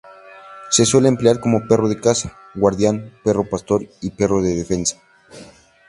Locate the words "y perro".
4.01-4.41